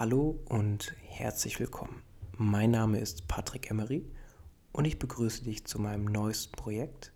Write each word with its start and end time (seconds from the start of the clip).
Hallo 0.00 0.40
und 0.46 0.94
herzlich 1.02 1.60
willkommen. 1.60 2.02
Mein 2.38 2.70
Name 2.70 2.98
ist 3.00 3.28
Patrick 3.28 3.70
Emery 3.70 4.10
und 4.72 4.86
ich 4.86 4.98
begrüße 4.98 5.44
dich 5.44 5.66
zu 5.66 5.78
meinem 5.78 6.06
neuesten 6.06 6.52
Projekt 6.52 7.12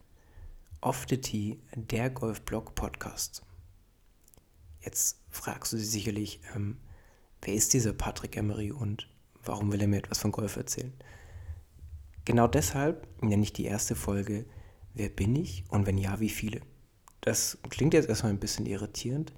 Off 0.82 1.06
the 1.08 1.16
Tee, 1.16 1.58
der 1.74 2.10
Golfblog 2.10 2.74
Podcast. 2.74 3.42
Jetzt 4.82 5.18
fragst 5.30 5.72
du 5.72 5.78
dich 5.78 5.88
sicherlich, 5.88 6.40
ähm, 6.54 6.76
wer 7.40 7.54
ist 7.54 7.72
dieser 7.72 7.94
Patrick 7.94 8.36
Emery 8.36 8.70
und 8.70 9.08
warum 9.42 9.72
will 9.72 9.80
er 9.80 9.88
mir 9.88 9.96
etwas 9.96 10.18
von 10.18 10.30
Golf 10.30 10.56
erzählen? 10.56 10.92
Genau 12.26 12.48
deshalb 12.48 13.08
nenne 13.22 13.44
ich 13.44 13.54
die 13.54 13.64
erste 13.64 13.94
Folge 13.94 14.44
Wer 14.92 15.08
bin 15.08 15.34
ich 15.36 15.64
und 15.70 15.86
wenn 15.86 15.96
ja, 15.96 16.20
wie 16.20 16.28
viele? 16.28 16.60
Das 17.22 17.56
klingt 17.70 17.94
jetzt 17.94 18.10
erstmal 18.10 18.32
ein 18.32 18.40
bisschen 18.40 18.66
irritierend, 18.66 19.32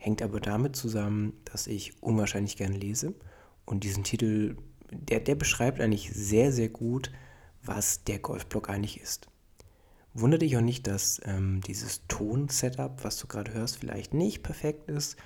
hängt 0.00 0.22
aber 0.22 0.40
damit 0.40 0.74
zusammen, 0.74 1.34
dass 1.44 1.66
ich 1.66 2.02
unwahrscheinlich 2.02 2.56
gerne 2.56 2.76
lese 2.76 3.14
und 3.66 3.84
diesen 3.84 4.02
Titel, 4.02 4.56
der, 4.90 5.20
der 5.20 5.34
beschreibt 5.34 5.80
eigentlich 5.80 6.10
sehr, 6.12 6.52
sehr 6.52 6.70
gut, 6.70 7.12
was 7.62 8.02
der 8.04 8.18
Golfblog 8.18 8.70
eigentlich 8.70 9.00
ist. 9.00 9.28
Wundere 10.14 10.40
dich 10.40 10.56
auch 10.56 10.62
nicht, 10.62 10.86
dass 10.86 11.20
ähm, 11.24 11.60
dieses 11.60 12.06
Ton-Setup, 12.08 13.04
was 13.04 13.18
du 13.18 13.26
gerade 13.26 13.52
hörst, 13.52 13.76
vielleicht 13.76 14.14
nicht 14.14 14.42
perfekt 14.42 14.88
ist. 14.88 15.16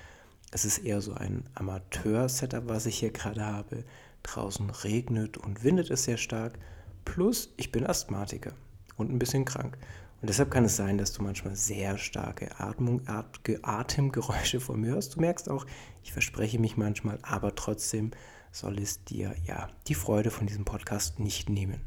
Es 0.51 0.65
ist 0.65 0.79
eher 0.79 1.01
so 1.01 1.13
ein 1.13 1.45
Amateur-Setup, 1.55 2.67
was 2.67 2.85
ich 2.85 2.99
hier 2.99 3.11
gerade 3.11 3.45
habe. 3.45 3.85
Draußen 4.23 4.69
regnet 4.69 5.37
und 5.37 5.63
windet 5.63 5.89
es 5.89 6.03
sehr 6.03 6.17
stark. 6.17 6.59
Plus, 7.05 7.53
ich 7.57 7.71
bin 7.71 7.87
Asthmatiker 7.87 8.51
und 8.97 9.09
ein 9.09 9.19
bisschen 9.19 9.45
krank. 9.45 9.77
Und 10.25 10.29
deshalb 10.29 10.49
kann 10.49 10.65
es 10.65 10.75
sein, 10.75 10.97
dass 10.97 11.13
du 11.13 11.21
manchmal 11.21 11.55
sehr 11.55 11.99
starke 11.99 12.59
Atmung, 12.59 13.03
Atemgeräusche 13.07 14.59
von 14.59 14.81
mir 14.81 14.93
hörst. 14.93 15.15
Du 15.15 15.19
merkst 15.19 15.47
auch, 15.51 15.67
ich 16.01 16.13
verspreche 16.13 16.57
mich 16.57 16.77
manchmal, 16.77 17.19
aber 17.21 17.53
trotzdem 17.53 18.09
soll 18.51 18.79
es 18.79 19.03
dir 19.03 19.35
ja 19.45 19.69
die 19.85 19.93
Freude 19.93 20.31
von 20.31 20.47
diesem 20.47 20.65
Podcast 20.65 21.19
nicht 21.19 21.47
nehmen. 21.47 21.79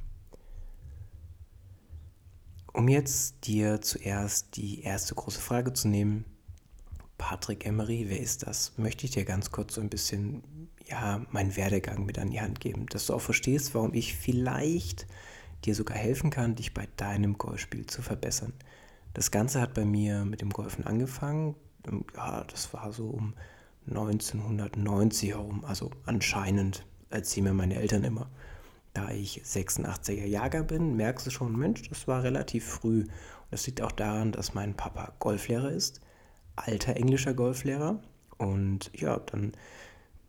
Um 2.72 2.86
jetzt 2.86 3.44
dir 3.48 3.80
zuerst 3.80 4.54
die 4.54 4.82
erste 4.82 5.16
große 5.16 5.40
Frage 5.40 5.72
zu 5.72 5.88
nehmen, 5.88 6.24
Patrick 7.16 7.66
Emery, 7.66 8.06
wer 8.08 8.20
ist 8.20 8.46
das? 8.46 8.78
Möchte 8.78 9.04
ich 9.04 9.10
dir 9.10 9.24
ganz 9.24 9.50
kurz 9.50 9.74
so 9.74 9.80
ein 9.80 9.90
bisschen 9.90 10.70
ja, 10.86 11.26
meinen 11.32 11.56
Werdegang 11.56 12.06
mit 12.06 12.20
an 12.20 12.30
die 12.30 12.40
Hand 12.40 12.60
geben, 12.60 12.86
dass 12.86 13.06
du 13.06 13.14
auch 13.14 13.20
verstehst, 13.20 13.74
warum 13.74 13.94
ich 13.94 14.14
vielleicht 14.14 15.08
dir 15.64 15.74
sogar 15.74 15.96
helfen 15.96 16.30
kann, 16.30 16.54
dich 16.54 16.74
bei 16.74 16.88
deinem 16.96 17.38
Golfspiel 17.38 17.86
zu 17.86 18.02
verbessern. 18.02 18.52
Das 19.14 19.30
Ganze 19.30 19.60
hat 19.60 19.74
bei 19.74 19.84
mir 19.84 20.24
mit 20.24 20.40
dem 20.40 20.50
Golfen 20.50 20.86
angefangen. 20.86 21.56
Ja, 22.14 22.44
das 22.44 22.72
war 22.74 22.92
so 22.92 23.08
um 23.08 23.34
1990 23.88 25.30
herum, 25.30 25.64
also 25.64 25.90
anscheinend 26.04 26.84
erzählen 27.10 27.44
mir 27.44 27.54
meine 27.54 27.76
Eltern 27.76 28.04
immer. 28.04 28.28
Da 28.92 29.10
ich 29.10 29.42
86er 29.42 30.26
Jahrgang 30.26 30.66
bin, 30.66 30.96
merkst 30.96 31.26
du 31.26 31.30
schon, 31.30 31.56
Mensch, 31.56 31.88
das 31.88 32.08
war 32.08 32.22
relativ 32.22 32.66
früh. 32.66 33.02
Und 33.02 33.10
das 33.50 33.66
liegt 33.66 33.80
auch 33.80 33.92
daran, 33.92 34.32
dass 34.32 34.54
mein 34.54 34.74
Papa 34.74 35.12
Golflehrer 35.18 35.70
ist, 35.70 36.00
alter 36.56 36.96
englischer 36.96 37.34
Golflehrer. 37.34 38.00
Und 38.38 38.90
ja, 38.94 39.18
dann 39.18 39.52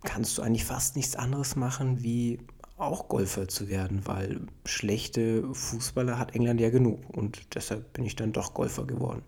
kannst 0.04 0.38
du 0.38 0.42
eigentlich 0.42 0.66
fast 0.66 0.96
nichts 0.96 1.16
anderes 1.16 1.56
machen, 1.56 2.04
wie 2.04 2.40
auch 2.80 3.10
Golfer 3.10 3.48
zu 3.48 3.68
werden, 3.70 4.02
weil 4.06 4.42
schlechte 4.66 5.54
Fußballer 5.54 6.18
hat 6.18 6.34
England 6.34 6.62
ja 6.62 6.70
genug 6.70 7.10
und 7.10 7.54
deshalb 7.56 7.94
bin 7.94 8.06
ich 8.06 8.16
dann 8.16 8.32
doch 8.32 8.54
Golfer 8.54 8.86
geworden. 8.86 9.24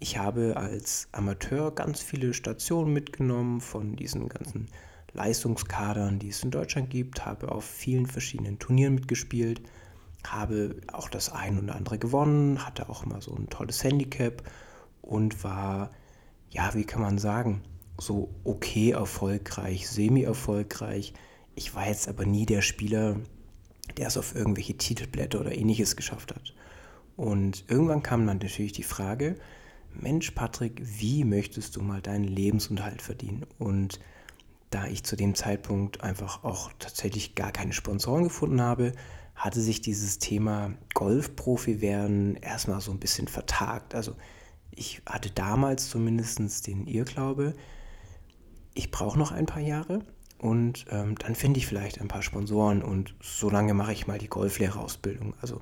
Ich 0.00 0.18
habe 0.18 0.56
als 0.56 1.08
Amateur 1.12 1.70
ganz 1.72 2.00
viele 2.00 2.34
Stationen 2.34 2.92
mitgenommen 2.92 3.60
von 3.60 3.96
diesen 3.96 4.28
ganzen 4.28 4.68
Leistungskadern, 5.12 6.18
die 6.18 6.28
es 6.28 6.42
in 6.42 6.50
Deutschland 6.50 6.90
gibt, 6.90 7.24
habe 7.24 7.50
auf 7.50 7.64
vielen 7.64 8.06
verschiedenen 8.06 8.58
Turnieren 8.58 8.94
mitgespielt, 8.94 9.62
habe 10.26 10.76
auch 10.92 11.08
das 11.08 11.30
ein 11.30 11.58
oder 11.58 11.76
andere 11.76 11.98
gewonnen, 11.98 12.64
hatte 12.66 12.88
auch 12.88 13.06
mal 13.06 13.22
so 13.22 13.34
ein 13.34 13.48
tolles 13.48 13.82
Handicap 13.82 14.42
und 15.00 15.42
war, 15.44 15.90
ja, 16.50 16.74
wie 16.74 16.84
kann 16.84 17.02
man 17.02 17.18
sagen, 17.18 17.62
so 17.98 18.30
okay 18.44 18.90
erfolgreich, 18.90 19.88
semi-erfolgreich 19.88 21.14
ich 21.58 21.74
war 21.74 21.88
jetzt 21.88 22.08
aber 22.08 22.24
nie 22.24 22.46
der 22.46 22.62
Spieler, 22.62 23.16
der 23.96 24.06
es 24.06 24.16
auf 24.16 24.36
irgendwelche 24.36 24.76
Titelblätter 24.76 25.40
oder 25.40 25.52
ähnliches 25.52 25.96
geschafft 25.96 26.32
hat. 26.32 26.54
Und 27.16 27.64
irgendwann 27.66 28.04
kam 28.04 28.24
dann 28.28 28.38
natürlich 28.38 28.70
die 28.70 28.84
Frage, 28.84 29.34
Mensch 29.92 30.30
Patrick, 30.30 30.80
wie 30.84 31.24
möchtest 31.24 31.74
du 31.74 31.82
mal 31.82 32.00
deinen 32.00 32.24
Lebensunterhalt 32.24 33.02
verdienen? 33.02 33.44
Und 33.58 33.98
da 34.70 34.86
ich 34.86 35.02
zu 35.02 35.16
dem 35.16 35.34
Zeitpunkt 35.34 36.00
einfach 36.00 36.44
auch 36.44 36.70
tatsächlich 36.78 37.34
gar 37.34 37.50
keine 37.50 37.72
Sponsoren 37.72 38.22
gefunden 38.22 38.60
habe, 38.60 38.92
hatte 39.34 39.60
sich 39.60 39.80
dieses 39.80 40.20
Thema 40.20 40.74
Golfprofi 40.94 41.80
werden 41.80 42.36
erstmal 42.36 42.80
so 42.80 42.92
ein 42.92 43.00
bisschen 43.00 43.26
vertagt. 43.26 43.96
Also 43.96 44.14
ich 44.70 45.02
hatte 45.06 45.30
damals 45.30 45.90
zumindest 45.90 46.68
den 46.68 46.86
Irrglaube, 46.86 47.54
ich 48.74 48.92
brauche 48.92 49.18
noch 49.18 49.32
ein 49.32 49.46
paar 49.46 49.62
Jahre, 49.62 50.04
und 50.38 50.86
ähm, 50.90 51.16
dann 51.18 51.34
finde 51.34 51.58
ich 51.58 51.66
vielleicht 51.66 52.00
ein 52.00 52.08
paar 52.08 52.22
Sponsoren 52.22 52.82
und 52.82 53.14
so 53.20 53.50
lange 53.50 53.74
mache 53.74 53.92
ich 53.92 54.06
mal 54.06 54.18
die 54.18 54.28
Golflehrerausbildung. 54.28 55.34
Also 55.40 55.60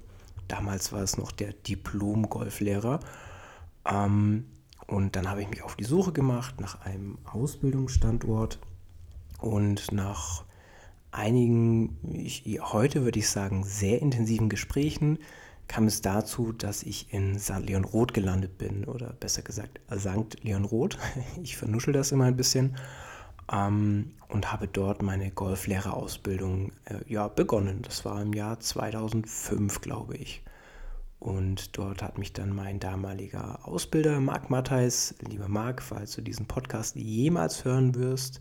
damals 0.49 0.93
war 0.93 1.03
es 1.03 1.17
noch 1.17 1.33
der 1.33 1.53
Diplom-Golflehrer. 1.53 3.01
Ähm, 3.87 4.45
und 4.87 5.17
dann 5.17 5.29
habe 5.29 5.43
ich 5.43 5.49
mich 5.49 5.63
auf 5.63 5.77
die 5.77 5.85
Suche 5.85 6.13
gemacht 6.13 6.61
nach 6.61 6.83
einem 6.83 7.19
Ausbildungsstandort 7.25 8.59
und 9.41 9.91
nach 9.93 10.45
einigen, 11.11 11.99
ich, 12.13 12.45
heute 12.61 13.03
würde 13.03 13.19
ich 13.19 13.29
sagen, 13.29 13.65
sehr 13.65 14.01
intensiven 14.01 14.49
Gesprächen 14.49 15.19
kam 15.69 15.87
es 15.87 16.01
dazu, 16.01 16.53
dass 16.53 16.83
ich 16.85 17.13
in 17.13 17.39
St. 17.39 17.67
Leon 17.67 17.85
Roth 17.85 18.15
gelandet 18.15 18.59
bin 18.59 18.85
oder 18.85 19.15
besser 19.15 19.43
gesagt 19.43 19.81
St. 19.93 20.43
Leon 20.43 20.65
Roth. 20.65 20.99
Ich 21.43 21.57
vernuschel 21.57 21.93
das 21.93 22.13
immer 22.13 22.25
ein 22.25 22.37
bisschen 22.37 22.77
ähm, 23.53 24.13
und 24.29 24.53
habe 24.53 24.69
dort 24.69 25.03
meine 25.03 25.31
Golflehrerausbildung 25.31 26.73
äh, 26.85 26.97
ja, 27.07 27.29
begonnen. 27.29 27.83
Das 27.83 28.05
war 28.05 28.21
im 28.21 28.33
Jahr 28.33 28.61
2005, 28.61 29.81
glaube 29.81 30.17
ich. 30.17 30.43
Und 31.19 31.77
dort 31.79 32.03
hat 32.03 32.19
mich 32.19 32.33
dann 32.33 32.55
mein 32.55 32.79
damaliger 32.79 33.67
Ausbilder 33.67 34.21
Marc 34.21 34.51
Matthijs, 34.51 35.15
lieber 35.21 35.49
Marc, 35.49 35.83
falls 35.83 36.13
du 36.13 36.23
diesen 36.23 36.47
Podcast 36.47 36.95
jemals 36.97 37.65
hören 37.65 37.95
wirst, 37.95 38.41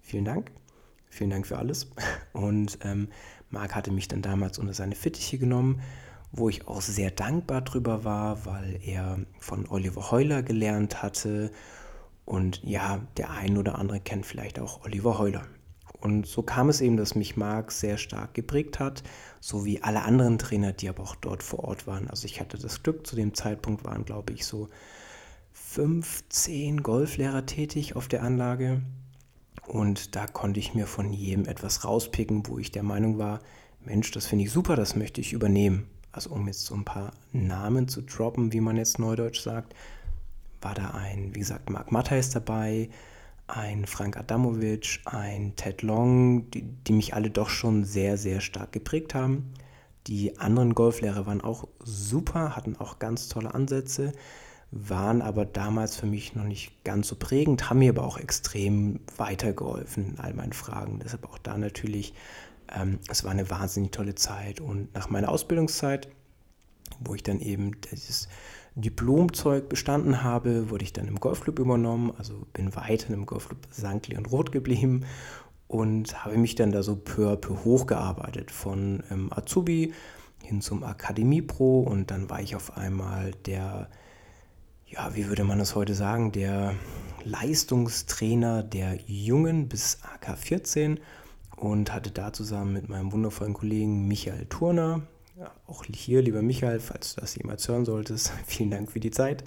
vielen 0.00 0.24
Dank. 0.24 0.50
Vielen 1.10 1.30
Dank 1.30 1.46
für 1.46 1.58
alles. 1.58 1.90
Und 2.32 2.78
ähm, 2.82 3.08
Marc 3.50 3.74
hatte 3.74 3.90
mich 3.90 4.08
dann 4.08 4.22
damals 4.22 4.58
unter 4.58 4.74
seine 4.74 4.94
Fittiche 4.94 5.38
genommen, 5.38 5.80
wo 6.32 6.48
ich 6.48 6.68
auch 6.68 6.82
sehr 6.82 7.10
dankbar 7.10 7.62
drüber 7.62 8.04
war, 8.04 8.44
weil 8.44 8.78
er 8.84 9.18
von 9.38 9.66
Oliver 9.68 10.10
Heuler 10.10 10.42
gelernt 10.42 11.02
hatte 11.02 11.50
und 12.28 12.62
ja, 12.62 13.00
der 13.16 13.30
ein 13.30 13.56
oder 13.56 13.78
andere 13.78 14.00
kennt 14.00 14.26
vielleicht 14.26 14.60
auch 14.60 14.84
Oliver 14.84 15.18
Heuler. 15.18 15.46
Und 15.98 16.26
so 16.26 16.42
kam 16.42 16.68
es 16.68 16.82
eben, 16.82 16.98
dass 16.98 17.14
mich 17.14 17.38
Marc 17.38 17.72
sehr 17.72 17.96
stark 17.96 18.34
geprägt 18.34 18.78
hat, 18.78 19.02
so 19.40 19.64
wie 19.64 19.82
alle 19.82 20.02
anderen 20.02 20.38
Trainer, 20.38 20.74
die 20.74 20.90
aber 20.90 21.04
auch 21.04 21.16
dort 21.16 21.42
vor 21.42 21.60
Ort 21.60 21.86
waren. 21.86 22.08
Also 22.10 22.26
ich 22.26 22.38
hatte 22.38 22.58
das 22.58 22.82
Glück, 22.82 23.06
zu 23.06 23.16
dem 23.16 23.32
Zeitpunkt 23.32 23.82
waren, 23.86 24.04
glaube 24.04 24.34
ich, 24.34 24.44
so 24.44 24.68
15 25.52 26.82
Golflehrer 26.82 27.46
tätig 27.46 27.96
auf 27.96 28.08
der 28.08 28.22
Anlage. 28.22 28.82
Und 29.66 30.14
da 30.14 30.26
konnte 30.26 30.60
ich 30.60 30.74
mir 30.74 30.86
von 30.86 31.14
jedem 31.14 31.46
etwas 31.46 31.86
rauspicken, 31.86 32.46
wo 32.46 32.58
ich 32.58 32.70
der 32.70 32.82
Meinung 32.82 33.16
war, 33.16 33.40
Mensch, 33.80 34.10
das 34.10 34.26
finde 34.26 34.44
ich 34.44 34.52
super, 34.52 34.76
das 34.76 34.96
möchte 34.96 35.22
ich 35.22 35.32
übernehmen. 35.32 35.88
Also 36.12 36.30
um 36.30 36.46
jetzt 36.46 36.66
so 36.66 36.74
ein 36.74 36.84
paar 36.84 37.12
Namen 37.32 37.88
zu 37.88 38.02
droppen, 38.02 38.52
wie 38.52 38.60
man 38.60 38.76
jetzt 38.76 38.98
neudeutsch 38.98 39.40
sagt, 39.40 39.74
war 40.60 40.74
da 40.74 40.90
ein, 40.90 41.34
wie 41.34 41.40
gesagt, 41.40 41.70
Marc 41.70 41.92
Matthijs 41.92 42.30
dabei, 42.30 42.88
ein 43.46 43.86
Frank 43.86 44.16
Adamovic, 44.16 45.00
ein 45.06 45.56
Ted 45.56 45.82
Long, 45.82 46.50
die, 46.50 46.62
die 46.62 46.92
mich 46.92 47.14
alle 47.14 47.30
doch 47.30 47.48
schon 47.48 47.84
sehr, 47.84 48.16
sehr 48.18 48.40
stark 48.40 48.72
geprägt 48.72 49.14
haben. 49.14 49.52
Die 50.06 50.38
anderen 50.38 50.74
Golflehrer 50.74 51.26
waren 51.26 51.40
auch 51.40 51.66
super, 51.82 52.56
hatten 52.56 52.76
auch 52.76 52.98
ganz 52.98 53.28
tolle 53.28 53.54
Ansätze, 53.54 54.12
waren 54.70 55.22
aber 55.22 55.46
damals 55.46 55.96
für 55.96 56.06
mich 56.06 56.34
noch 56.34 56.44
nicht 56.44 56.84
ganz 56.84 57.08
so 57.08 57.16
prägend, 57.16 57.70
haben 57.70 57.78
mir 57.78 57.90
aber 57.90 58.04
auch 58.04 58.18
extrem 58.18 59.00
weitergeholfen 59.16 60.10
in 60.10 60.18
all 60.18 60.34
meinen 60.34 60.52
Fragen. 60.52 61.00
Deshalb 61.02 61.24
auch 61.24 61.38
da 61.38 61.56
natürlich, 61.56 62.14
ähm, 62.74 62.98
es 63.08 63.24
war 63.24 63.30
eine 63.30 63.48
wahnsinnig 63.50 63.92
tolle 63.92 64.14
Zeit. 64.14 64.60
Und 64.60 64.94
nach 64.94 65.08
meiner 65.08 65.30
Ausbildungszeit, 65.30 66.08
wo 67.00 67.14
ich 67.14 67.22
dann 67.22 67.40
eben 67.40 67.80
dieses 67.90 68.28
Diplomzeug 68.80 69.68
bestanden 69.68 70.22
habe, 70.22 70.70
wurde 70.70 70.84
ich 70.84 70.92
dann 70.92 71.08
im 71.08 71.20
Golfclub 71.20 71.58
übernommen, 71.58 72.12
also 72.16 72.46
bin 72.52 72.74
weiter 72.76 73.12
im 73.12 73.26
Golfclub 73.26 73.58
St. 73.72 74.06
Leon 74.08 74.26
Roth 74.26 74.52
geblieben 74.52 75.04
und 75.66 76.24
habe 76.24 76.38
mich 76.38 76.54
dann 76.54 76.72
da 76.72 76.82
so 76.82 76.96
peu 76.96 77.32
à 77.32 77.36
peu 77.36 77.54
hochgearbeitet 77.64 78.50
von 78.50 79.02
ähm, 79.10 79.30
Azubi 79.32 79.92
hin 80.42 80.60
zum 80.60 80.84
Akademie 80.84 81.42
Pro 81.42 81.80
und 81.80 82.10
dann 82.10 82.30
war 82.30 82.40
ich 82.40 82.56
auf 82.56 82.76
einmal 82.76 83.32
der 83.46 83.88
ja, 84.90 85.14
wie 85.14 85.28
würde 85.28 85.44
man 85.44 85.58
das 85.58 85.74
heute 85.74 85.94
sagen, 85.94 86.32
der 86.32 86.74
Leistungstrainer 87.24 88.62
der 88.62 88.98
Jungen 89.06 89.68
bis 89.68 89.98
AK14 90.02 90.98
und 91.56 91.92
hatte 91.92 92.10
da 92.10 92.32
zusammen 92.32 92.72
mit 92.72 92.88
meinem 92.88 93.12
wundervollen 93.12 93.54
Kollegen 93.54 94.08
Michael 94.08 94.46
Turner, 94.46 95.02
auch 95.66 95.84
hier, 95.84 96.22
lieber 96.22 96.42
Michael, 96.42 96.80
falls 96.80 97.14
du 97.14 97.20
das 97.20 97.36
jemals 97.36 97.68
hören 97.68 97.84
solltest, 97.84 98.32
vielen 98.46 98.70
Dank 98.70 98.90
für 98.90 99.00
die 99.00 99.10
Zeit, 99.10 99.44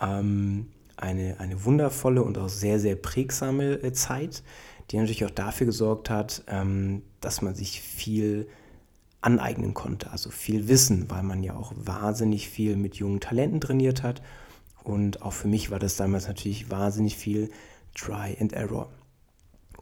ähm, 0.00 0.68
eine, 0.96 1.38
eine 1.40 1.64
wundervolle 1.64 2.22
und 2.22 2.38
auch 2.38 2.48
sehr, 2.48 2.78
sehr 2.78 2.96
prägsame 2.96 3.82
äh, 3.82 3.92
Zeit, 3.92 4.42
die 4.90 4.96
natürlich 4.96 5.24
auch 5.24 5.30
dafür 5.30 5.66
gesorgt 5.66 6.10
hat, 6.10 6.44
ähm, 6.48 7.02
dass 7.20 7.42
man 7.42 7.54
sich 7.54 7.80
viel 7.80 8.48
aneignen 9.20 9.74
konnte, 9.74 10.10
also 10.10 10.30
viel 10.30 10.68
Wissen, 10.68 11.10
weil 11.10 11.22
man 11.22 11.42
ja 11.42 11.54
auch 11.54 11.72
wahnsinnig 11.76 12.48
viel 12.48 12.76
mit 12.76 12.96
jungen 12.96 13.20
Talenten 13.20 13.60
trainiert 13.60 14.02
hat. 14.02 14.22
Und 14.82 15.22
auch 15.22 15.34
für 15.34 15.48
mich 15.48 15.70
war 15.70 15.78
das 15.78 15.96
damals 15.96 16.26
natürlich 16.26 16.70
wahnsinnig 16.70 17.16
viel 17.16 17.50
Try 17.94 18.36
and 18.40 18.54
Error. 18.54 18.90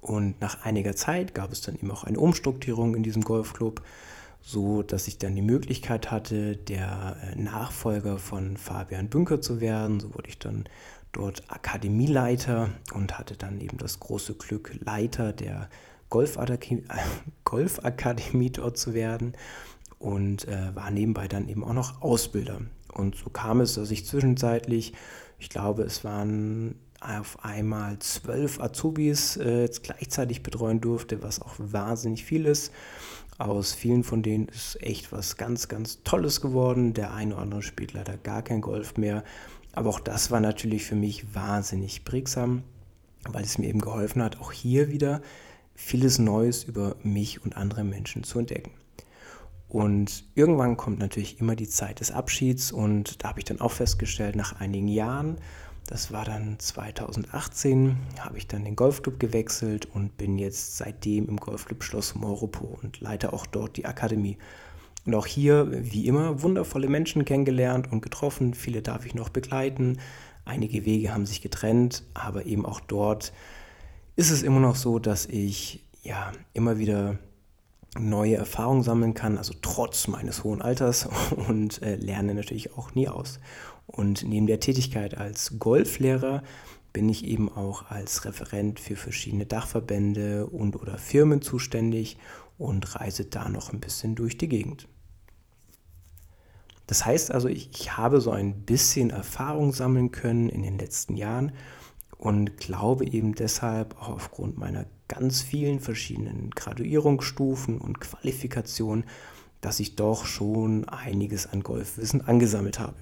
Und 0.01 0.41
nach 0.41 0.65
einiger 0.65 0.97
Zeit 0.97 1.35
gab 1.35 1.53
es 1.53 1.61
dann 1.61 1.77
eben 1.77 1.91
auch 1.91 2.05
eine 2.05 2.19
Umstrukturierung 2.19 2.97
in 2.97 3.03
diesem 3.03 3.23
Golfclub, 3.23 3.83
so 4.41 4.83
dass 4.83 5.09
ich 5.09 5.19
dann 5.19 5.35
die 5.35 5.43
Möglichkeit 5.43 6.11
hatte, 6.11 6.57
der 6.57 7.17
äh, 7.23 7.37
Nachfolger 7.37 8.19
von 8.19 8.57
Fabian 8.57 9.09
Bünker 9.09 9.41
zu 9.41 9.61
werden. 9.61 10.01
So 10.01 10.15
wurde 10.15 10.29
ich 10.29 10.39
dann 10.39 10.65
dort 11.13 11.43
Akademieleiter 11.49 12.71
und 12.95 13.19
hatte 13.19 13.37
dann 13.37 13.61
eben 13.61 13.79
das 13.79 14.01
große 14.01 14.35
Glück, 14.35 14.79
Leiter 14.85 15.33
der 15.33 15.69
Golfakademie, 17.45 18.51
dort 18.51 18.79
zu 18.79 18.95
werden 18.95 19.35
und 19.99 20.49
äh, 20.49 20.75
war 20.75 20.91
nebenbei 20.91 21.29
dann 21.29 21.49
eben 21.49 21.65
auch 21.65 21.73
noch 21.75 22.03
Ausbilder. 22.03 22.61
Und 22.93 23.17
so 23.17 23.31
kam 23.31 23.61
es, 23.61 23.75
dass 23.75 23.91
ich 23.91 24.07
zwischenzeitlich, 24.07 24.95
ich 25.39 25.51
glaube, 25.51 25.83
es 25.83 26.05
waren 26.05 26.77
auf 27.01 27.45
einmal 27.45 27.99
zwölf 28.01 28.61
Azubis 28.61 29.37
äh, 29.37 29.69
gleichzeitig 29.83 30.43
betreuen 30.43 30.81
durfte, 30.81 31.23
was 31.23 31.41
auch 31.41 31.55
wahnsinnig 31.59 32.25
viel 32.25 32.47
ist. 32.47 32.73
Aus 33.39 33.73
vielen 33.73 34.03
von 34.03 34.23
denen 34.23 34.49
ist 34.49 34.83
echt 34.83 35.13
was 35.13 35.37
ganz, 35.37 35.69
ganz 35.69 36.03
Tolles 36.03 36.41
geworden. 36.41 36.93
Der 36.95 37.15
eine 37.15 37.35
oder 37.35 37.43
andere 37.43 37.63
spielt 37.63 37.93
leider 37.93 38.17
gar 38.17 38.43
kein 38.43 38.61
Golf 38.61 38.97
mehr. 38.97 39.23
Aber 39.73 39.91
auch 39.91 40.01
das 40.01 40.33
war 40.33 40.41
natürlich 40.41 40.85
für 40.85 40.97
mich 40.97 41.35
wahnsinnig 41.35 42.05
prägsam, 42.05 42.65
weil 43.29 43.45
es 43.45 43.59
mir 43.59 43.69
eben 43.69 43.81
geholfen 43.81 44.23
hat, 44.23 44.41
auch 44.41 44.51
hier 44.51 44.91
wieder 44.91 45.23
vieles 45.77 46.19
Neues 46.19 46.65
über 46.65 46.97
mich 47.05 47.45
und 47.45 47.57
andere 47.57 47.85
Menschen 47.85 48.25
zu 48.25 48.41
entdecken. 48.41 48.73
Und 49.69 50.25
irgendwann 50.35 50.77
kommt 50.77 50.99
natürlich 50.99 51.41
immer 51.41 51.55
die 51.55 51.69
Zeit 51.69 52.01
des 52.01 52.11
Abschieds 52.11 52.73
und 52.73 53.23
da 53.23 53.29
habe 53.29 53.39
ich 53.39 53.45
dann 53.45 53.61
auch 53.61 53.71
festgestellt, 53.71 54.35
nach 54.35 54.59
einigen 54.61 54.89
Jahren, 54.89 55.37
das 55.89 56.13
war 56.13 56.27
dann 56.27 56.59
2018, 56.59 57.97
habe 58.21 58.37
ich 58.37 58.47
dann 58.47 58.67
den 58.67 58.77
Golfclub 58.77 59.19
gewechselt 59.19 59.87
und 59.87 60.19
bin 60.19 60.37
jetzt 60.37 60.77
seitdem 60.77 61.27
im 61.29 61.39
Golfclub 61.39 61.83
Schloss 61.83 62.15
Moropo 62.15 62.79
und 62.83 63.01
leite 63.01 63.33
auch 63.33 63.47
dort 63.47 63.79
die 63.79 63.87
Akademie. 63.87 64.37
Und 65.07 65.15
auch 65.15 65.25
hier, 65.25 65.69
wie 65.71 66.07
immer, 66.07 66.43
wundervolle 66.43 66.89
Menschen 66.89 67.25
kennengelernt 67.25 67.91
und 67.91 68.03
getroffen. 68.03 68.53
Viele 68.53 68.83
darf 68.83 69.07
ich 69.07 69.15
noch 69.15 69.31
begleiten. 69.31 69.97
Einige 70.45 70.85
Wege 70.85 71.15
haben 71.15 71.25
sich 71.25 71.41
getrennt, 71.41 72.03
aber 72.13 72.45
eben 72.45 72.67
auch 72.67 72.81
dort 72.81 73.33
ist 74.15 74.31
es 74.31 74.43
immer 74.43 74.61
noch 74.61 74.77
so, 74.77 74.99
dass 74.99 75.25
ich 75.25 75.87
ja 76.03 76.33
immer 76.53 76.77
wieder 76.77 77.19
neue 77.97 78.37
Erfahrungen 78.37 78.83
sammeln 78.83 79.15
kann, 79.15 79.39
also 79.39 79.55
trotz 79.63 80.09
meines 80.09 80.45
hohen 80.45 80.63
Alters 80.63 81.09
und 81.49 81.83
äh, 81.83 81.97
lerne 81.97 82.35
natürlich 82.35 82.77
auch 82.77 82.95
nie 82.95 83.09
aus. 83.09 83.41
Und 83.87 84.23
neben 84.29 84.47
der 84.47 84.61
Tätigkeit 84.61 85.17
als 85.17 85.59
Golflehrer 85.59 86.43
bin 86.93 87.09
ich 87.09 87.25
eben 87.25 87.51
auch 87.51 87.91
als 87.91 88.25
Referent 88.25 88.81
für 88.81 88.97
verschiedene 88.97 89.47
Dachverbände 89.47 90.47
und 90.47 90.77
oder 90.77 90.99
Firmen 90.99 91.43
zuständig 91.43 92.19
und 92.59 92.97
reise 92.97 93.25
da 93.25 93.49
noch 93.49 93.73
ein 93.73 93.81
bisschen 93.81 94.15
durch 94.15 94.37
die 94.37 94.49
Gegend. 94.49 94.89
Das 96.87 97.05
heißt 97.05 97.31
also, 97.31 97.49
ich, 97.49 97.71
ich 97.71 97.97
habe 97.97 98.21
so 98.21 98.31
ein 98.31 98.63
bisschen 98.63 99.11
Erfahrung 99.11 99.73
sammeln 99.73 100.11
können 100.11 100.49
in 100.49 100.63
den 100.63 100.79
letzten 100.79 101.17
Jahren 101.17 101.53
und 102.17 102.57
glaube 102.57 103.07
eben 103.07 103.35
deshalb 103.35 103.97
auch 104.01 104.09
aufgrund 104.09 104.59
meiner 104.59 104.87
ganz 105.09 105.43
vielen 105.43 105.81
verschiedenen 105.81 106.51
Graduierungsstufen 106.51 107.79
und 107.79 108.01
Qualifikationen, 108.01 109.05
dass 109.61 109.81
ich 109.81 109.97
doch 109.97 110.27
schon 110.27 110.89
einiges 110.89 111.47
an 111.47 111.63
Golfwissen 111.63 112.21
angesammelt 112.21 112.79
habe. 112.79 112.95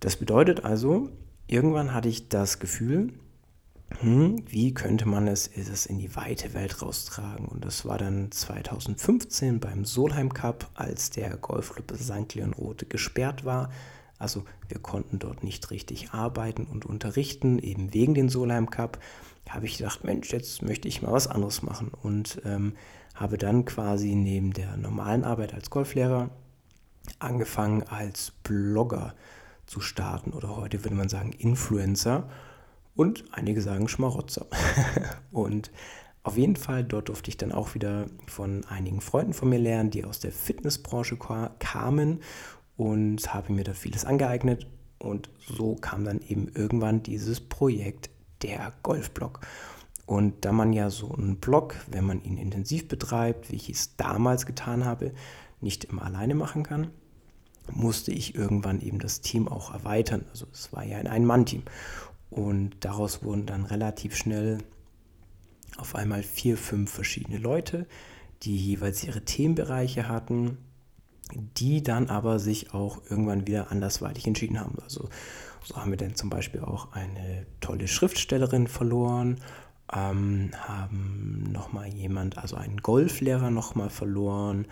Das 0.00 0.16
bedeutet 0.16 0.64
also, 0.64 1.10
irgendwann 1.46 1.94
hatte 1.94 2.08
ich 2.08 2.28
das 2.28 2.58
Gefühl, 2.58 3.12
hm, 4.00 4.42
wie 4.48 4.72
könnte 4.72 5.06
man 5.06 5.28
es, 5.28 5.48
es 5.48 5.86
in 5.86 5.98
die 5.98 6.16
weite 6.16 6.54
Welt 6.54 6.80
raustragen? 6.80 7.46
Und 7.46 7.64
das 7.64 7.84
war 7.84 7.98
dann 7.98 8.30
2015 8.30 9.60
beim 9.60 9.84
Solheim 9.84 10.32
Cup, 10.32 10.70
als 10.74 11.10
der 11.10 11.36
Golfclub 11.36 11.92
St. 11.96 12.34
Leon 12.34 12.54
Rote 12.54 12.86
gesperrt 12.86 13.44
war 13.44 13.70
also 14.20 14.44
wir 14.68 14.78
konnten 14.78 15.18
dort 15.18 15.42
nicht 15.42 15.70
richtig 15.70 16.12
arbeiten 16.12 16.64
und 16.66 16.86
unterrichten, 16.86 17.58
eben 17.58 17.92
wegen 17.92 18.14
den 18.14 18.28
Solheim 18.28 18.70
Cup. 18.70 19.00
Habe 19.48 19.66
ich 19.66 19.78
gedacht, 19.78 20.04
Mensch, 20.04 20.30
jetzt 20.30 20.62
möchte 20.62 20.86
ich 20.86 21.02
mal 21.02 21.10
was 21.10 21.26
anderes 21.26 21.62
machen 21.62 21.90
und 22.02 22.40
ähm, 22.44 22.74
habe 23.14 23.38
dann 23.38 23.64
quasi 23.64 24.14
neben 24.14 24.52
der 24.52 24.76
normalen 24.76 25.24
Arbeit 25.24 25.54
als 25.54 25.70
Golflehrer 25.70 26.30
angefangen 27.18 27.82
als 27.84 28.32
Blogger 28.44 29.14
zu 29.66 29.80
starten 29.80 30.32
oder 30.32 30.56
heute 30.56 30.84
würde 30.84 30.94
man 30.94 31.08
sagen 31.08 31.32
Influencer 31.32 32.28
und 32.94 33.24
einige 33.32 33.62
sagen 33.62 33.88
Schmarotzer. 33.88 34.46
und 35.32 35.72
auf 36.22 36.36
jeden 36.36 36.56
Fall, 36.56 36.84
dort 36.84 37.08
durfte 37.08 37.30
ich 37.30 37.38
dann 37.38 37.50
auch 37.50 37.74
wieder 37.74 38.06
von 38.26 38.64
einigen 38.66 39.00
Freunden 39.00 39.32
von 39.32 39.48
mir 39.48 39.58
lernen, 39.58 39.90
die 39.90 40.04
aus 40.04 40.20
der 40.20 40.32
Fitnessbranche 40.32 41.16
kamen 41.58 42.20
und 42.80 43.34
habe 43.34 43.52
mir 43.52 43.62
da 43.62 43.74
vieles 43.74 44.06
angeeignet. 44.06 44.66
Und 44.98 45.28
so 45.46 45.74
kam 45.74 46.06
dann 46.06 46.22
eben 46.22 46.48
irgendwann 46.48 47.02
dieses 47.02 47.38
Projekt 47.38 48.08
der 48.40 48.72
Golfblog. 48.82 49.40
Und 50.06 50.46
da 50.46 50.52
man 50.52 50.72
ja 50.72 50.88
so 50.88 51.12
einen 51.12 51.36
Blog, 51.36 51.76
wenn 51.90 52.06
man 52.06 52.24
ihn 52.24 52.38
intensiv 52.38 52.88
betreibt, 52.88 53.50
wie 53.50 53.56
ich 53.56 53.68
es 53.68 53.96
damals 53.96 54.46
getan 54.46 54.86
habe, 54.86 55.12
nicht 55.60 55.84
immer 55.84 56.06
alleine 56.06 56.34
machen 56.34 56.62
kann, 56.62 56.86
musste 57.70 58.12
ich 58.12 58.34
irgendwann 58.34 58.80
eben 58.80 58.98
das 58.98 59.20
Team 59.20 59.46
auch 59.46 59.74
erweitern. 59.74 60.24
Also 60.30 60.46
es 60.50 60.72
war 60.72 60.82
ja 60.82 60.96
ein 60.96 61.06
Ein-Mann-Team. 61.06 61.64
Und 62.30 62.76
daraus 62.80 63.22
wurden 63.22 63.44
dann 63.44 63.66
relativ 63.66 64.16
schnell 64.16 64.56
auf 65.76 65.94
einmal 65.94 66.22
vier, 66.22 66.56
fünf 66.56 66.90
verschiedene 66.90 67.36
Leute, 67.36 67.86
die 68.42 68.56
jeweils 68.56 69.04
ihre 69.04 69.22
Themenbereiche 69.22 70.08
hatten 70.08 70.56
die 71.34 71.82
dann 71.82 72.08
aber 72.08 72.38
sich 72.38 72.74
auch 72.74 72.98
irgendwann 73.08 73.46
wieder 73.46 73.70
andersweitig 73.70 74.26
entschieden 74.26 74.60
haben. 74.60 74.78
Also 74.82 75.08
so 75.64 75.76
haben 75.76 75.90
wir 75.90 75.98
dann 75.98 76.14
zum 76.14 76.30
Beispiel 76.30 76.60
auch 76.60 76.92
eine 76.92 77.46
tolle 77.60 77.88
Schriftstellerin 77.88 78.66
verloren, 78.66 79.40
ähm, 79.92 80.50
haben 80.56 81.44
nochmal 81.52 81.88
jemand, 81.88 82.38
also 82.38 82.56
einen 82.56 82.78
Golflehrer 82.78 83.50
nochmal 83.50 83.90
verloren 83.90 84.66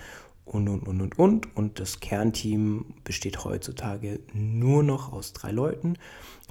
und, 0.45 0.69
und, 0.69 0.87
und, 0.89 1.01
und, 1.01 1.19
und. 1.19 1.57
Und 1.57 1.81
das 1.81 2.01
Kernteam 2.01 2.87
besteht 3.05 3.45
heutzutage 3.45 4.21
nur 4.33 4.83
noch 4.83 5.13
aus 5.13 5.33
drei 5.33 5.51
Leuten, 5.51 5.95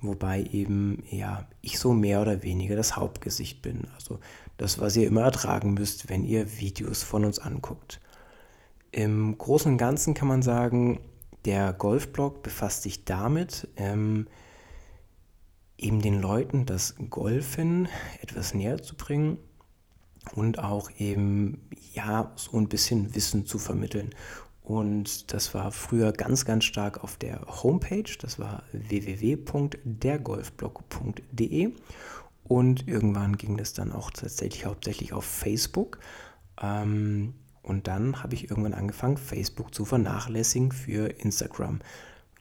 wobei 0.02 0.44
eben 0.44 1.04
ja 1.10 1.48
ich 1.62 1.80
so 1.80 1.94
mehr 1.94 2.22
oder 2.22 2.44
weniger 2.44 2.76
das 2.76 2.96
Hauptgesicht 2.96 3.62
bin. 3.62 3.88
Also 3.96 4.20
das, 4.58 4.80
was 4.80 4.96
ihr 4.96 5.08
immer 5.08 5.24
ertragen 5.24 5.74
müsst, 5.74 6.10
wenn 6.10 6.24
ihr 6.24 6.60
Videos 6.60 7.04
von 7.04 7.26
uns 7.26 7.40
anguckt. 7.40 8.00
Im 8.98 9.38
Großen 9.38 9.72
und 9.74 9.78
Ganzen 9.78 10.16
kann 10.16 10.28
man 10.28 10.42
sagen, 10.42 11.00
der 11.46 11.72
Golfblog 11.72 12.42
befasst 12.42 12.82
sich 12.82 13.06
damit, 13.06 13.68
ähm, 13.76 14.26
eben 15.78 16.02
den 16.02 16.20
Leuten 16.20 16.66
das 16.66 16.96
Golfen 17.12 17.90
etwas 18.24 18.56
näher 18.56 18.82
zu 18.82 18.96
bringen 18.96 19.38
und 20.34 20.58
auch 20.58 20.90
eben 20.98 21.70
ja 21.94 22.32
so 22.38 22.58
ein 22.58 22.70
bisschen 22.70 23.14
Wissen 23.14 23.46
zu 23.46 23.60
vermitteln. 23.60 24.16
Und 24.64 25.32
das 25.32 25.54
war 25.54 25.72
früher 25.72 26.12
ganz, 26.12 26.44
ganz 26.44 26.64
stark 26.64 27.04
auf 27.04 27.18
der 27.18 27.42
Homepage. 27.62 28.12
Das 28.20 28.40
war 28.40 28.64
www.dergolfblog.de. 28.72 31.72
Und 32.46 32.88
irgendwann 32.88 33.38
ging 33.38 33.58
das 33.58 33.74
dann 33.74 33.92
auch 33.92 34.10
tatsächlich 34.10 34.66
hauptsächlich 34.66 35.14
auf 35.14 35.26
Facebook. 35.26 36.00
Ähm, 36.60 37.36
und 37.68 37.88
dann 37.88 38.24
habe 38.24 38.34
ich 38.34 38.50
irgendwann 38.50 38.74
angefangen, 38.74 39.18
Facebook 39.18 39.76
zu 39.76 39.84
vernachlässigen 39.84 40.72
für 40.72 41.08
Instagram. 41.20 41.80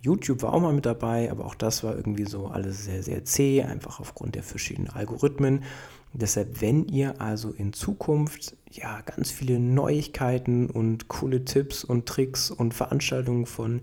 YouTube 0.00 0.42
war 0.42 0.52
auch 0.52 0.60
mal 0.60 0.72
mit 0.72 0.86
dabei, 0.86 1.32
aber 1.32 1.46
auch 1.46 1.56
das 1.56 1.82
war 1.82 1.96
irgendwie 1.96 2.26
so 2.26 2.46
alles 2.46 2.84
sehr, 2.84 3.02
sehr 3.02 3.24
zäh, 3.24 3.62
einfach 3.62 3.98
aufgrund 3.98 4.36
der 4.36 4.44
verschiedenen 4.44 4.88
Algorithmen. 4.90 5.64
Deshalb, 6.12 6.60
wenn 6.60 6.86
ihr 6.86 7.20
also 7.20 7.50
in 7.50 7.72
Zukunft 7.72 8.56
ja 8.70 9.00
ganz 9.00 9.32
viele 9.32 9.58
Neuigkeiten 9.58 10.70
und 10.70 11.08
coole 11.08 11.44
Tipps 11.44 11.82
und 11.82 12.06
Tricks 12.06 12.52
und 12.52 12.72
Veranstaltungen 12.72 13.46
von 13.46 13.80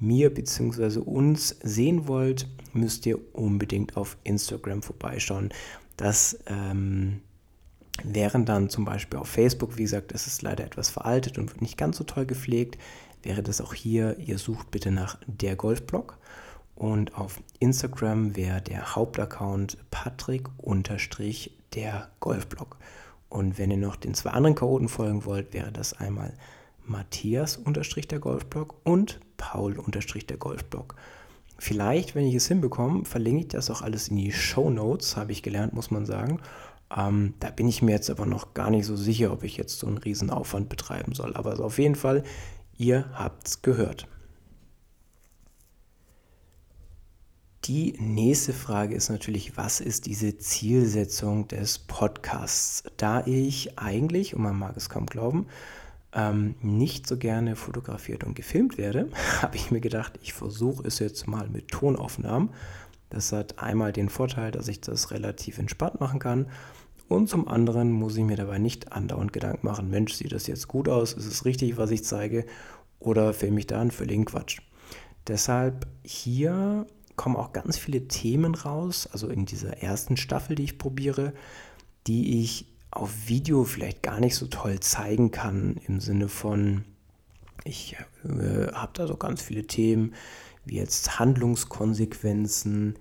mir 0.00 0.34
bzw. 0.34 0.98
uns 0.98 1.56
sehen 1.62 2.08
wollt, 2.08 2.48
müsst 2.72 3.06
ihr 3.06 3.18
unbedingt 3.32 3.96
auf 3.96 4.16
Instagram 4.24 4.82
vorbeischauen. 4.82 5.50
Das 5.96 6.40
ähm, 6.46 7.20
wären 8.04 8.44
dann 8.44 8.68
zum 8.68 8.84
Beispiel 8.84 9.18
auf 9.18 9.28
Facebook, 9.28 9.76
wie 9.76 9.82
gesagt, 9.82 10.12
das 10.14 10.26
ist 10.26 10.42
leider 10.42 10.64
etwas 10.64 10.90
veraltet 10.90 11.38
und 11.38 11.50
wird 11.50 11.62
nicht 11.62 11.78
ganz 11.78 11.96
so 11.96 12.04
toll 12.04 12.26
gepflegt, 12.26 12.78
wäre 13.22 13.42
das 13.42 13.60
auch 13.60 13.74
hier, 13.74 14.18
ihr 14.18 14.38
sucht 14.38 14.70
bitte 14.70 14.90
nach 14.90 15.18
der 15.26 15.56
Golfblog. 15.56 16.18
Und 16.74 17.14
auf 17.14 17.40
Instagram 17.58 18.36
wäre 18.36 18.62
der 18.62 18.94
Hauptaccount 18.94 19.76
Patrick-der 19.90 20.48
Golfblog. 22.20 22.78
Und 23.28 23.58
wenn 23.58 23.70
ihr 23.70 23.76
noch 23.76 23.96
den 23.96 24.14
zwei 24.14 24.30
anderen 24.30 24.54
Chaoten 24.54 24.88
folgen 24.88 25.26
wollt, 25.26 25.52
wäre 25.52 25.72
das 25.72 25.92
einmal 25.92 26.32
Matthias-der 26.86 28.18
Golfblog 28.18 28.74
und 28.84 29.20
Paul-der 29.36 30.36
Golfblog. 30.38 30.96
Vielleicht, 31.58 32.14
wenn 32.14 32.26
ich 32.26 32.34
es 32.34 32.48
hinbekomme, 32.48 33.04
verlinke 33.04 33.42
ich 33.42 33.48
das 33.48 33.70
auch 33.70 33.82
alles 33.82 34.08
in 34.08 34.16
die 34.16 34.32
Show 34.32 34.70
Notes, 34.70 35.18
habe 35.18 35.32
ich 35.32 35.42
gelernt, 35.42 35.74
muss 35.74 35.90
man 35.90 36.06
sagen. 36.06 36.40
Ähm, 36.94 37.34
da 37.40 37.50
bin 37.50 37.68
ich 37.68 37.82
mir 37.82 37.92
jetzt 37.92 38.10
aber 38.10 38.26
noch 38.26 38.54
gar 38.54 38.70
nicht 38.70 38.86
so 38.86 38.96
sicher, 38.96 39.32
ob 39.32 39.44
ich 39.44 39.56
jetzt 39.56 39.78
so 39.78 39.86
einen 39.86 39.98
riesen 39.98 40.30
Aufwand 40.30 40.68
betreiben 40.68 41.14
soll. 41.14 41.36
Aber 41.36 41.50
also 41.50 41.64
auf 41.64 41.78
jeden 41.78 41.94
Fall, 41.94 42.24
ihr 42.76 43.08
habt 43.14 43.46
es 43.46 43.62
gehört. 43.62 44.08
Die 47.64 47.94
nächste 47.98 48.54
Frage 48.54 48.94
ist 48.94 49.10
natürlich, 49.10 49.56
was 49.56 49.80
ist 49.80 50.06
diese 50.06 50.38
Zielsetzung 50.38 51.46
des 51.46 51.78
Podcasts? 51.78 52.82
Da 52.96 53.24
ich 53.26 53.78
eigentlich, 53.78 54.34
und 54.34 54.42
man 54.42 54.58
mag 54.58 54.76
es 54.76 54.88
kaum 54.88 55.06
glauben, 55.06 55.46
ähm, 56.12 56.54
nicht 56.62 57.06
so 57.06 57.16
gerne 57.16 57.56
fotografiert 57.56 58.24
und 58.24 58.34
gefilmt 58.34 58.78
werde, 58.78 59.10
habe 59.42 59.56
ich 59.56 59.70
mir 59.70 59.80
gedacht, 59.80 60.18
ich 60.22 60.32
versuche 60.32 60.88
es 60.88 60.98
jetzt 60.98 61.28
mal 61.28 61.48
mit 61.48 61.68
Tonaufnahmen. 61.68 62.48
Das 63.10 63.30
hat 63.30 63.58
einmal 63.58 63.92
den 63.92 64.08
Vorteil, 64.08 64.52
dass 64.52 64.66
ich 64.68 64.80
das 64.80 65.10
relativ 65.10 65.58
entspannt 65.58 66.00
machen 66.00 66.18
kann. 66.18 66.46
Und 67.10 67.28
zum 67.28 67.48
anderen 67.48 67.90
muss 67.90 68.16
ich 68.16 68.22
mir 68.22 68.36
dabei 68.36 68.58
nicht 68.58 68.92
andauernd 68.92 69.32
Gedanken 69.32 69.66
machen, 69.66 69.90
Mensch, 69.90 70.14
sieht 70.14 70.30
das 70.30 70.46
jetzt 70.46 70.68
gut 70.68 70.88
aus? 70.88 71.12
Ist 71.12 71.26
es 71.26 71.44
richtig, 71.44 71.76
was 71.76 71.90
ich 71.90 72.04
zeige? 72.04 72.46
Oder 73.00 73.34
filme 73.34 73.58
ich 73.58 73.66
da 73.66 73.80
einen 73.80 73.90
völligen 73.90 74.26
Quatsch? 74.26 74.60
Deshalb 75.26 75.88
hier 76.04 76.86
kommen 77.16 77.34
auch 77.34 77.52
ganz 77.52 77.76
viele 77.76 78.06
Themen 78.06 78.54
raus, 78.54 79.08
also 79.10 79.26
in 79.26 79.44
dieser 79.44 79.78
ersten 79.82 80.16
Staffel, 80.16 80.54
die 80.54 80.62
ich 80.62 80.78
probiere, 80.78 81.32
die 82.06 82.42
ich 82.42 82.66
auf 82.92 83.26
Video 83.26 83.64
vielleicht 83.64 84.04
gar 84.04 84.20
nicht 84.20 84.36
so 84.36 84.46
toll 84.46 84.78
zeigen 84.78 85.32
kann, 85.32 85.80
im 85.88 85.98
Sinne 85.98 86.28
von, 86.28 86.84
ich 87.64 87.96
äh, 88.22 88.72
habe 88.72 88.92
da 88.94 89.08
so 89.08 89.16
ganz 89.16 89.42
viele 89.42 89.66
Themen, 89.66 90.14
wie 90.64 90.76
jetzt 90.76 91.18
Handlungskonsequenzen, 91.18 92.94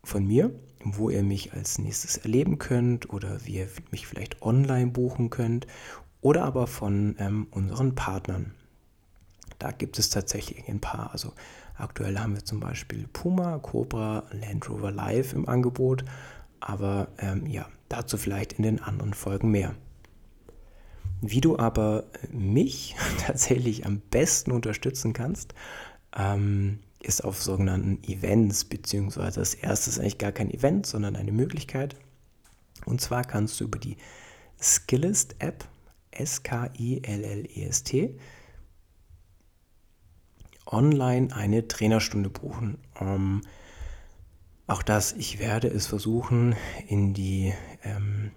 von 0.07 0.25
mir, 0.25 0.51
wo 0.85 1.11
ihr 1.11 1.23
mich 1.23 1.53
als 1.53 1.79
nächstes 1.79 2.17
erleben 2.17 2.59
könnt 2.59 3.13
oder 3.13 3.45
wie 3.45 3.57
ihr 3.57 3.69
mich 3.91 4.07
vielleicht 4.07 4.41
online 4.41 4.93
buchen 4.93 5.31
könnt 5.31 5.67
oder 6.21 6.45
aber 6.45 6.67
von 6.67 7.17
ähm, 7.19 7.49
unseren 7.51 7.95
Partnern. 7.95 8.55
Da 9.59 9.73
gibt 9.73 9.99
es 9.99 10.11
tatsächlich 10.11 10.69
ein 10.69 10.81
paar. 10.81 11.11
Also 11.13 11.33
aktuell 11.77 12.19
haben 12.19 12.35
wir 12.35 12.45
zum 12.45 12.61
Beispiel 12.61 13.09
Puma, 13.13 13.59
Cobra, 13.59 14.25
Land 14.31 14.71
Rover 14.71 14.93
Live 14.93 15.33
im 15.33 15.49
Angebot. 15.49 16.05
Aber 16.61 17.09
ähm, 17.19 17.47
ja, 17.47 17.67
dazu 17.89 18.17
vielleicht 18.17 18.55
in 18.55 18.63
den 18.63 18.83
anderen 18.83 19.15
Folgen 19.15 19.51
mehr. 19.51 19.75
Wie 21.21 21.41
du 21.41 21.59
aber 21.59 22.05
mich 22.31 22.95
tatsächlich 23.27 23.87
am 23.87 24.01
besten 24.11 24.53
unterstützen 24.53 25.13
kannst, 25.13 25.55
ähm, 26.17 26.79
ist 27.07 27.25
auf 27.25 27.43
sogenannten 27.43 28.03
Events, 28.05 28.65
beziehungsweise 28.65 29.41
das 29.41 29.55
erste 29.55 29.91
ist 29.91 29.99
eigentlich 29.99 30.19
gar 30.19 30.33
kein 30.33 30.51
Event, 30.51 30.87
sondern 30.87 31.17
eine 31.17 31.33
Möglichkeit. 31.33 31.97
Und 32.85 33.01
zwar 33.01 33.25
kannst 33.25 33.61
du 33.61 33.65
über 33.65 33.79
die 33.79 33.97
Skillest-App, 34.61 35.65
S-K-I-L-L-E-S-T, 36.11 36.59
online 40.67 41.35
eine 41.35 41.69
Trainerstunde 41.69 42.29
buchen. 42.29 42.79
Ähm, 43.01 43.43
auch 44.67 44.83
das, 44.83 45.13
ich 45.13 45.39
werde 45.39 45.69
es 45.69 45.87
versuchen, 45.87 46.57
in 46.89 47.15
die 47.15 47.55
ähm, 47.85 48.33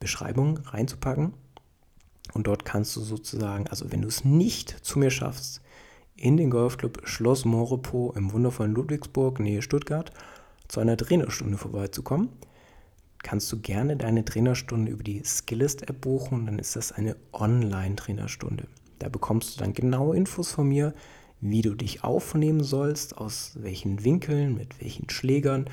Beschreibung 0.00 0.58
reinzupacken. 0.58 1.34
Und 2.32 2.46
dort 2.46 2.64
kannst 2.64 2.96
du 2.96 3.02
sozusagen, 3.02 3.68
also 3.68 3.92
wenn 3.92 4.00
du 4.02 4.08
es 4.08 4.24
nicht 4.24 4.70
zu 4.70 4.98
mir 4.98 5.10
schaffst, 5.10 5.60
in 6.16 6.36
den 6.36 6.50
Golfclub 6.50 7.02
Schloss 7.04 7.44
Morepo 7.44 8.12
im 8.16 8.32
wundervollen 8.32 8.74
Ludwigsburg, 8.74 9.40
Nähe 9.40 9.62
Stuttgart, 9.62 10.12
zu 10.68 10.80
einer 10.80 10.96
Trainerstunde 10.96 11.58
vorbeizukommen, 11.58 12.30
kannst 13.22 13.50
du 13.52 13.60
gerne 13.60 13.96
deine 13.96 14.24
Trainerstunde 14.24 14.90
über 14.90 15.02
die 15.02 15.22
Skillist-App 15.24 16.00
buchen. 16.00 16.46
Dann 16.46 16.58
ist 16.58 16.76
das 16.76 16.92
eine 16.92 17.16
Online-Trainerstunde. 17.32 18.66
Da 18.98 19.08
bekommst 19.08 19.56
du 19.56 19.60
dann 19.60 19.74
genaue 19.74 20.16
Infos 20.16 20.52
von 20.52 20.68
mir, 20.68 20.94
wie 21.40 21.62
du 21.62 21.74
dich 21.74 22.02
aufnehmen 22.02 22.62
sollst, 22.62 23.18
aus 23.18 23.52
welchen 23.60 24.04
Winkeln, 24.04 24.56
mit 24.56 24.80
welchen 24.80 25.10
Schlägern. 25.10 25.68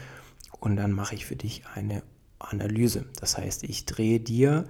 Und 0.60 0.76
dann 0.76 0.92
mache 0.92 1.16
ich 1.16 1.26
für 1.26 1.36
dich 1.36 1.64
eine 1.74 2.04
Analyse. 2.40 3.06
Das 3.20 3.38
heißt, 3.38 3.64
ich 3.64 3.86
drehe 3.86 4.20
dir 4.20 4.66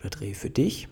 oder 0.00 0.10
drehe 0.10 0.34
für 0.34 0.50
dich 0.50 0.88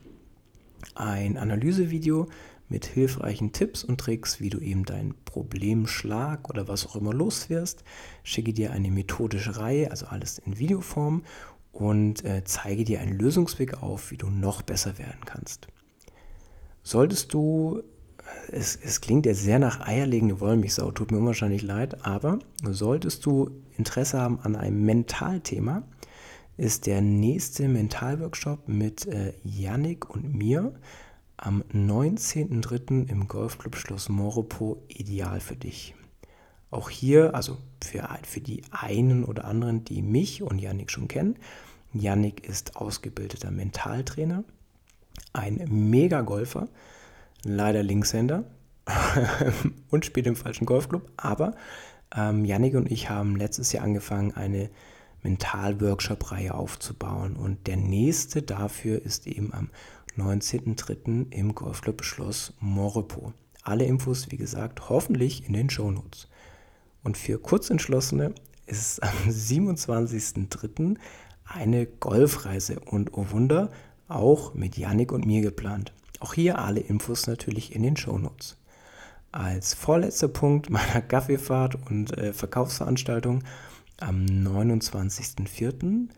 ein 0.95 1.37
Analysevideo 1.37 2.29
mit 2.69 2.87
hilfreichen 2.87 3.53
Tipps 3.53 3.85
und 3.85 4.01
Tricks, 4.01 4.41
wie 4.41 4.51
du 4.51 4.59
eben 4.59 4.85
deinen 4.85 5.15
Problemschlag 5.25 6.49
oder 6.51 6.69
was 6.69 6.87
auch 6.87 6.97
immer 6.97 7.15
loswirst. 7.15 7.85
Schicke 8.23 8.53
dir 8.53 8.73
eine 8.73 8.91
methodische 8.91 9.57
Reihe, 9.59 9.91
also 9.91 10.07
alles 10.07 10.39
in 10.39 10.59
Videoform 10.59 11.25
und 11.73 12.25
äh, 12.25 12.43
zeige 12.45 12.85
dir 12.85 13.01
einen 13.01 13.19
Lösungsweg 13.19 13.83
auf, 13.83 14.11
wie 14.11 14.17
du 14.17 14.29
noch 14.29 14.63
besser 14.63 14.99
werden 14.99 15.21
kannst. 15.25 15.69
Solltest 16.83 17.35
du 17.35 17.83
es, 18.51 18.77
es 18.77 19.01
klingt 19.01 19.27
jetzt 19.27 19.43
sehr 19.43 19.59
nach 19.59 19.81
eierlegende 19.81 20.41
Wollmilchsau, 20.41 20.91
tut 20.91 21.11
mir 21.11 21.19
unwahrscheinlich 21.19 21.63
leid, 21.63 22.05
aber 22.05 22.39
solltest 22.63 23.27
du 23.27 23.51
Interesse 23.77 24.21
haben 24.21 24.41
an 24.41 24.57
einem 24.57 24.85
Mentalthema, 24.85 25.83
ist 26.57 26.87
der 26.87 27.03
nächste 27.03 27.69
Mentalworkshop 27.69 28.69
mit 28.69 29.07
äh, 29.07 29.35
Yannick 29.45 30.09
und 30.09 30.35
mir 30.35 30.75
am 31.37 31.63
19.03. 31.73 33.09
im 33.09 33.29
Golfclub 33.29 33.77
Schloss 33.77 34.09
Moropo 34.09 34.83
ideal 34.89 35.41
für 35.41 35.57
dich. 35.57 35.95
Auch 36.71 36.91
hier, 36.91 37.35
also 37.35 37.59
für, 37.85 38.09
für 38.25 38.41
die 38.41 38.63
einen 38.71 39.25
oder 39.25 39.45
anderen, 39.45 39.85
die 39.85 40.03
mich 40.03 40.43
und 40.43 40.59
Yannick 40.59 40.91
schon 40.91 41.09
kennen, 41.09 41.37
Yannick 41.93 42.47
ist 42.47 42.77
ausgebildeter 42.77 43.51
Mentaltrainer, 43.51 44.45
ein 45.33 45.65
Mega-Golfer, 45.69 46.69
leider 47.45 47.83
Linkshänder 47.83 48.45
und 49.91 50.05
spielt 50.05 50.27
im 50.27 50.37
falschen 50.37 50.67
Golfclub, 50.67 51.11
aber 51.17 51.55
ähm, 52.15 52.45
Yannick 52.45 52.75
und 52.75 52.91
ich 52.91 53.11
haben 53.11 53.37
letztes 53.37 53.73
Jahr 53.73 53.85
angefangen, 53.85 54.33
eine 54.35 54.71
Mental-Workshop-Reihe 55.23 56.55
aufzubauen 56.55 57.37
und 57.37 57.67
der 57.67 57.77
nächste 57.77 58.43
dafür 58.43 59.03
ist 59.03 59.27
eben 59.27 59.53
am 59.53 59.71
19.03. 60.17 61.31
im 61.33 61.55
Golfclub 61.55 62.03
Schloss 62.05 62.55
Moripo. 62.61 63.33
Alle 63.63 63.85
Infos, 63.85 64.31
wie 64.31 64.37
gesagt, 64.37 64.89
hoffentlich 64.89 65.47
in 65.47 65.53
den 65.53 65.69
Shownotes. 65.69 66.29
Und 67.03 67.17
für 67.17 67.39
Kurzentschlossene 67.39 68.35
ist 68.67 68.81
es 68.81 69.01
am 69.01 69.17
27.03. 69.29 70.97
eine 71.45 71.87
Golfreise 71.87 72.81
und 72.81 73.13
oh 73.15 73.27
Wunder, 73.31 73.71
auch 74.09 74.55
mit 74.55 74.79
Yannick 74.79 75.13
und 75.13 75.27
mir 75.27 75.43
geplant. 75.43 75.93
Auch 76.21 76.35
hier 76.35 76.59
alle 76.59 76.81
Infos 76.81 77.27
natürlich 77.27 77.75
in 77.75 77.83
den 77.83 77.97
Shownotes. 77.97 78.57
Als 79.33 79.75
vorletzter 79.75 80.29
Punkt 80.29 80.71
meiner 80.71 81.03
Kaffeefahrt 81.03 81.77
und 81.91 82.17
äh, 82.17 82.33
Verkaufsveranstaltung 82.33 83.43
am 83.99 84.27
29.04. 84.27 86.09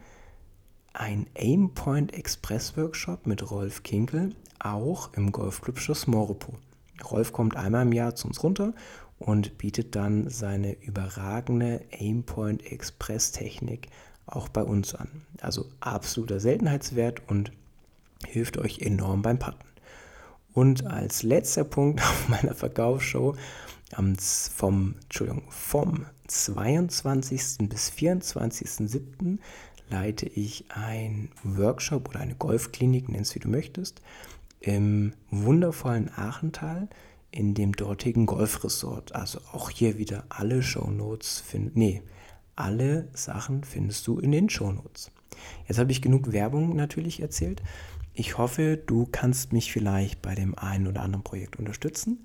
ein 0.95 1.27
Aimpoint 1.39 2.13
Express 2.13 2.77
Workshop 2.77 3.27
mit 3.27 3.51
Rolf 3.51 3.83
Kinkel, 3.83 4.35
auch 4.59 5.13
im 5.15 5.31
Golfclub 5.31 5.79
Schloss 5.79 6.07
Moropo. 6.07 6.55
Rolf 7.09 7.33
kommt 7.33 7.57
einmal 7.57 7.83
im 7.83 7.93
Jahr 7.93 8.17
zu 8.17 8.27
uns 8.27 8.43
runter 8.43 8.75
und 9.19 9.59
bietet 9.59 9.95
dann 9.95 10.29
seine 10.29 10.73
überragende 10.83 11.85
Aimpoint 11.93 12.65
Express 12.65 13.31
Technik 13.31 13.89
auch 14.27 14.49
bei 14.49 14.63
uns 14.63 14.95
an. 14.95 15.09
Also 15.41 15.67
absoluter 15.81 16.41
Seltenheitswert 16.41 17.23
und 17.29 17.53
hilft 18.27 18.59
euch 18.59 18.81
enorm 18.81 19.23
beim 19.23 19.39
Putten. 19.39 19.59
Und 20.53 20.85
als 20.87 21.23
letzter 21.23 21.65
Punkt 21.65 22.01
auf 22.03 22.29
meiner 22.29 22.55
Verkaufsshow 22.55 23.37
am, 23.95 24.17
vom, 24.17 24.97
Entschuldigung, 25.03 25.45
vom 25.51 26.07
22. 26.27 27.69
bis 27.69 27.91
24.07. 27.91 29.39
leite 29.89 30.27
ich 30.27 30.67
ein 30.71 31.31
Workshop 31.43 32.09
oder 32.09 32.21
eine 32.21 32.35
Golfklinik, 32.35 33.09
nennst 33.09 33.35
wie 33.35 33.41
du 33.41 33.49
möchtest, 33.49 34.03
im 34.61 35.15
wundervollen 35.31 36.11
Aachental 36.15 36.89
in 37.31 37.55
dem 37.55 37.73
dortigen 37.73 38.27
Golfresort. 38.27 39.15
Also 39.15 39.41
auch 39.53 39.71
hier 39.71 39.99
wieder 39.99 40.25
alle 40.29 40.63
Shownotes 40.63 41.41
finden. 41.41 41.79
Nee, 41.79 42.03
alle 42.57 43.09
Sachen 43.15 43.65
findest 43.65 44.07
du 44.07 44.19
in 44.19 44.33
den 44.33 44.51
Shownotes. 44.51 45.11
Jetzt 45.67 45.79
habe 45.79 45.93
ich 45.93 46.03
genug 46.03 46.33
Werbung 46.33 46.75
natürlich 46.75 47.21
erzählt. 47.21 47.63
Ich 48.15 48.37
hoffe, 48.37 48.77
du 48.77 49.07
kannst 49.11 49.53
mich 49.53 49.73
vielleicht 49.73 50.23
bei 50.23 50.35
dem 50.35 50.59
einen 50.59 50.89
oder 50.89 51.03
anderen 51.03 51.23
Projekt 51.23 51.57
unterstützen. 51.57 52.19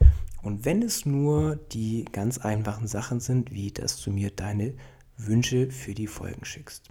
Und 0.43 0.65
wenn 0.65 0.83
es 0.83 1.05
nur 1.05 1.55
die 1.55 2.05
ganz 2.11 2.37
einfachen 2.37 2.85
Sachen 2.87 3.21
sind, 3.21 3.51
wie 3.51 3.71
dass 3.71 4.01
du 4.01 4.11
mir 4.11 4.29
deine 4.29 4.73
Wünsche 5.17 5.71
für 5.71 5.93
die 5.93 6.07
Folgen 6.07 6.43
schickst. 6.43 6.89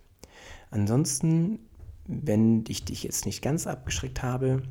Ansonsten, 0.71 1.59
wenn 2.07 2.65
ich 2.67 2.85
dich 2.85 3.03
jetzt 3.03 3.27
nicht 3.27 3.43
ganz 3.43 3.67
abgeschreckt 3.67 4.23
habe, 4.23 4.63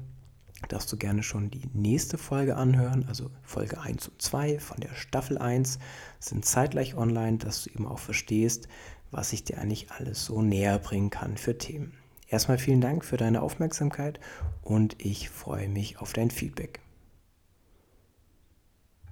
darfst 0.67 0.91
du 0.91 0.97
gerne 0.97 1.21
schon 1.21 1.51
die 1.51 1.69
nächste 1.73 2.17
Folge 2.17 2.57
anhören, 2.57 3.05
also 3.07 3.29
Folge 3.43 3.79
1 3.79 4.09
und 4.09 4.21
2 4.21 4.59
von 4.59 4.79
der 4.79 4.95
Staffel 4.95 5.37
1 5.37 5.77
sind 6.19 6.43
zeitgleich 6.45 6.95
online, 6.95 7.37
dass 7.37 7.63
du 7.63 7.69
eben 7.69 7.87
auch 7.87 7.99
verstehst, 7.99 8.67
was 9.11 9.31
ich 9.33 9.43
dir 9.43 9.59
eigentlich 9.59 9.91
alles 9.91 10.25
so 10.25 10.41
näher 10.41 10.79
bringen 10.79 11.09
kann 11.11 11.37
für 11.37 11.57
Themen. 11.57 11.93
Erstmal 12.29 12.57
vielen 12.57 12.81
Dank 12.81 13.05
für 13.05 13.17
deine 13.17 13.41
Aufmerksamkeit 13.41 14.19
und 14.63 14.95
ich 14.99 15.29
freue 15.29 15.67
mich 15.67 15.99
auf 15.99 16.13
dein 16.13 16.31
Feedback. 16.31 16.80